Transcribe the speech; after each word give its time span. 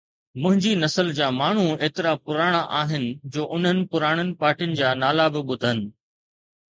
منهنجي 0.41 0.71
نسل 0.83 1.07
جا 1.17 1.25
ماڻهو 1.39 1.65
ايترا 1.87 2.13
پراڻا 2.29 2.61
آهن 2.79 3.05
جو 3.35 3.45
انهن 3.57 3.83
پراڻن 3.91 4.31
پارٽين 4.41 4.73
جا 4.81 4.95
نالا 5.03 5.27
به 5.37 5.45
ٻڌن. 5.51 5.83